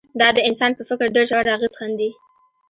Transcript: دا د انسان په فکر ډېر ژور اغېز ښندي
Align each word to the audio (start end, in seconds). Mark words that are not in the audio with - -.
دا 0.19 0.27
د 0.33 0.39
انسان 0.47 0.71
په 0.75 0.83
فکر 0.89 1.07
ډېر 1.15 1.25
ژور 1.29 1.45
اغېز 1.55 1.73
ښندي 1.79 2.09